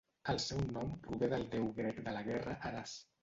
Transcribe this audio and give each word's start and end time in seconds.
El 0.31 0.39
seu 0.43 0.63
nom 0.77 0.89
prové 1.03 1.29
del 1.35 1.45
déu 1.53 1.69
grec 1.81 2.01
de 2.09 2.17
la 2.17 2.23
guerra 2.31 2.57
Ares. 2.71 2.99